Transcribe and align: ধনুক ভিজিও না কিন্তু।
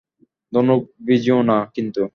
ধনুক 0.53 0.81
ভিজিও 1.05 1.39
না 1.43 1.57
কিন্তু। 1.75 2.03